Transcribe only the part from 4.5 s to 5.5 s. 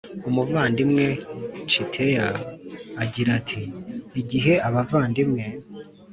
abavandimwe